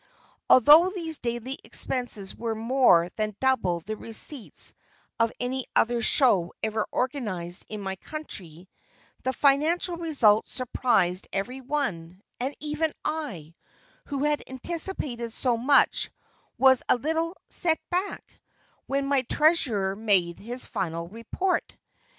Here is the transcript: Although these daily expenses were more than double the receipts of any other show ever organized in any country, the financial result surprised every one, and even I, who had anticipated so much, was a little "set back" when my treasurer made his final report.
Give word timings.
Although 0.49 0.89
these 0.89 1.19
daily 1.19 1.59
expenses 1.63 2.35
were 2.35 2.55
more 2.55 3.09
than 3.17 3.35
double 3.39 3.81
the 3.81 3.95
receipts 3.95 4.73
of 5.19 5.31
any 5.39 5.67
other 5.75 6.01
show 6.01 6.53
ever 6.63 6.87
organized 6.91 7.67
in 7.69 7.85
any 7.85 7.97
country, 7.97 8.67
the 9.21 9.31
financial 9.31 9.97
result 9.97 10.49
surprised 10.49 11.27
every 11.31 11.61
one, 11.61 12.19
and 12.39 12.55
even 12.59 12.91
I, 13.05 13.53
who 14.05 14.23
had 14.23 14.41
anticipated 14.49 15.33
so 15.33 15.55
much, 15.55 16.09
was 16.57 16.81
a 16.89 16.95
little 16.95 17.37
"set 17.49 17.79
back" 17.91 18.23
when 18.87 19.05
my 19.05 19.21
treasurer 19.21 19.95
made 19.95 20.39
his 20.39 20.65
final 20.65 21.09
report. 21.09 21.77